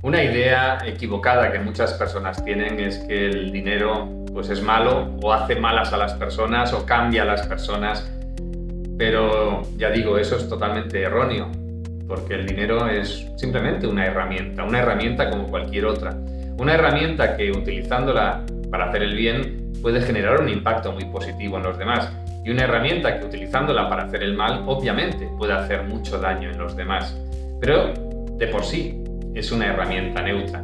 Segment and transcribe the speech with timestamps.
[0.00, 5.32] Una idea equivocada que muchas personas tienen es que el dinero pues es malo o
[5.32, 8.08] hace malas a las personas o cambia a las personas.
[8.96, 11.50] Pero ya digo, eso es totalmente erróneo,
[12.06, 16.16] porque el dinero es simplemente una herramienta, una herramienta como cualquier otra.
[16.58, 21.64] Una herramienta que utilizándola para hacer el bien puede generar un impacto muy positivo en
[21.64, 22.08] los demás.
[22.44, 26.58] Y una herramienta que utilizándola para hacer el mal obviamente puede hacer mucho daño en
[26.58, 27.20] los demás.
[27.60, 27.92] Pero
[28.38, 29.02] de por sí
[29.38, 30.62] es una herramienta neutra.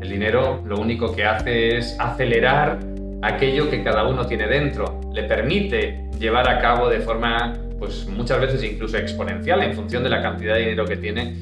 [0.00, 2.78] El dinero lo único que hace es acelerar
[3.20, 8.40] aquello que cada uno tiene dentro, le permite llevar a cabo de forma, pues muchas
[8.40, 11.36] veces incluso exponencial en función de la cantidad de dinero que tiene,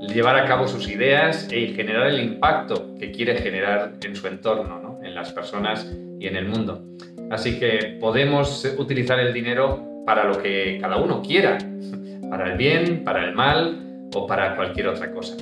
[0.00, 4.98] llevar a cabo sus ideas e generar el impacto que quiere generar en su entorno,
[5.02, 6.82] en las personas y en el mundo.
[7.30, 11.58] Así que podemos utilizar el dinero para lo que cada uno quiera,
[12.30, 15.36] para el bien, para el mal o para cualquier otra cosa.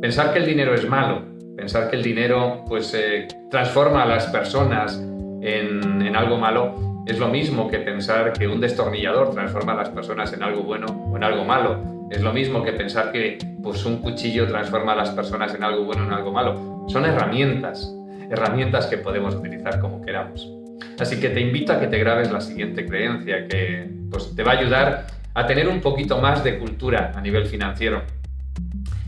[0.00, 1.22] Pensar que el dinero es malo,
[1.56, 4.96] pensar que el dinero pues eh, transforma a las personas
[5.42, 9.90] en, en, algo malo, es lo mismo que pensar que un destornillador transforma a las
[9.90, 12.08] personas en algo bueno o en algo malo.
[12.10, 15.84] Es lo mismo que pensar que pues, un cuchillo transforma a las personas en algo
[15.84, 16.86] bueno o en algo malo.
[16.88, 17.94] Son herramientas,
[18.30, 20.50] herramientas que podemos utilizar como queramos.
[20.98, 24.52] Así que te invito a que te grabes la siguiente creencia que pues, te va
[24.52, 28.02] a ayudar a tener un poquito más de cultura a nivel financiero.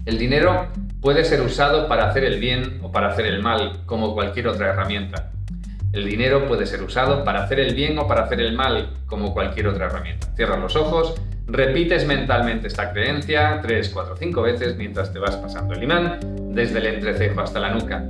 [0.04, 0.66] El dinero
[1.00, 4.70] puede ser usado para hacer el bien o para hacer el mal, como cualquier otra
[4.70, 5.30] herramienta.
[5.92, 9.32] El dinero puede ser usado para hacer el bien o para hacer el mal, como
[9.32, 10.26] cualquier otra herramienta.
[10.34, 11.14] Cierra los ojos,
[11.46, 16.18] repites mentalmente esta creencia 3, 4, 5 veces mientras te vas pasando el imán
[16.50, 18.04] desde el entrecejo hasta la nuca.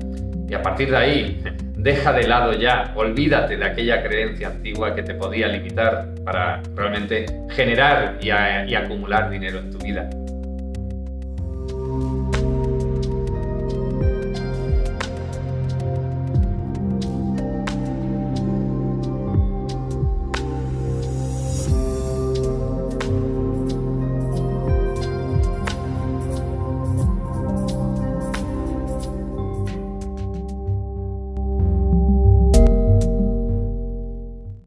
[0.48, 1.42] Y a partir de ahí,
[1.76, 7.26] deja de lado ya, olvídate de aquella creencia antigua que te podía limitar para realmente
[7.50, 10.08] generar y, y acumular dinero en tu vida.